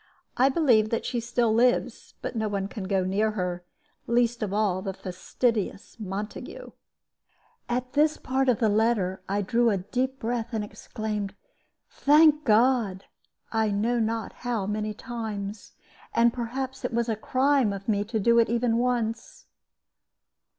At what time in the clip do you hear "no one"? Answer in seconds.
2.35-2.67